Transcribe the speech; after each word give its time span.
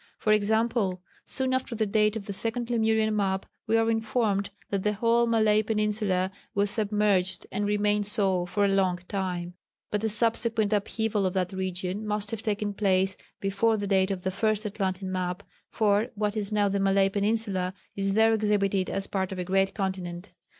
For 0.17 0.33
example, 0.33 1.03
soon 1.25 1.53
after 1.53 1.75
the 1.75 1.85
date 1.85 2.15
of 2.15 2.25
the 2.25 2.33
second 2.33 2.71
Lemurian 2.71 3.15
map 3.15 3.45
we 3.67 3.77
are 3.77 3.91
informed 3.91 4.49
that 4.71 4.81
the 4.81 4.93
whole 4.93 5.27
Malay 5.27 5.61
Peninsula 5.61 6.31
was 6.55 6.71
submerged 6.71 7.45
and 7.51 7.67
remained 7.67 8.07
so 8.07 8.47
for 8.47 8.65
a 8.65 8.67
long 8.67 8.97
time, 9.07 9.53
but 9.91 10.03
a 10.03 10.09
subsequent 10.09 10.73
upheaval 10.73 11.23
of 11.27 11.33
that 11.33 11.53
region 11.53 12.03
must 12.07 12.31
have 12.31 12.41
taken 12.41 12.73
place 12.73 13.15
before 13.39 13.77
the 13.77 13.85
date 13.85 14.09
of 14.09 14.23
the 14.23 14.31
first 14.31 14.65
Atlantean 14.65 15.11
map, 15.11 15.43
for, 15.69 16.07
what 16.15 16.35
is 16.35 16.51
now 16.51 16.67
the 16.67 16.79
Malay 16.79 17.07
Peninsula 17.09 17.71
is 17.95 18.13
there 18.13 18.33
exhibited 18.33 18.89
as 18.89 19.05
part 19.05 19.31
of 19.31 19.37
a 19.37 19.43
great 19.43 19.75
continent. 19.75 20.31